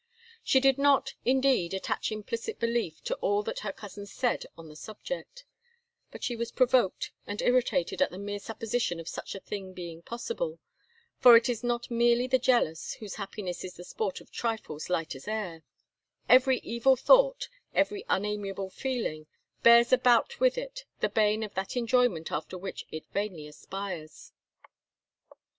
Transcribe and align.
She 0.43 0.59
did 0.59 0.79
not, 0.79 1.13
indeed, 1.25 1.75
attach 1.75 2.11
implicit 2.11 2.59
belief 2.59 3.03
to 3.03 3.13
all 3.17 3.43
that 3.43 3.59
her 3.59 3.71
cousin 3.71 4.07
said 4.07 4.47
on 4.57 4.67
the 4.67 4.75
subject; 4.75 5.43
but 6.09 6.23
she 6.23 6.35
was 6.35 6.51
provoked 6.51 7.11
and 7.27 7.39
irritated 7.39 8.01
at 8.01 8.09
the 8.09 8.17
mere 8.17 8.39
supposition 8.39 8.99
of 8.99 9.07
such 9.07 9.35
a 9.35 9.39
thing 9.39 9.73
being 9.73 10.01
possible; 10.01 10.57
for 11.19 11.37
it 11.37 11.47
is 11.47 11.63
not 11.63 11.91
merely 11.91 12.25
the 12.25 12.39
jealous 12.39 12.93
whose 12.93 13.13
happiness 13.21 13.63
is 13.63 13.75
the 13.75 13.83
sport 13.83 14.19
of 14.21 14.31
trifles 14.31 14.89
light 14.89 15.13
as 15.13 15.27
air 15.27 15.61
every 16.27 16.57
evil 16.61 16.95
thought, 16.95 17.47
every 17.75 18.03
unamiable 18.09 18.71
feeling, 18.71 19.27
bears 19.61 19.93
about 19.93 20.39
with 20.39 20.57
it 20.57 20.83
the 21.01 21.09
bane 21.09 21.43
of 21.43 21.53
that 21.53 21.77
enjoyment 21.77 22.31
after 22.31 22.57
which 22.57 22.87
it 22.91 23.05
vainly 23.13 23.45
aspires. 23.47 24.31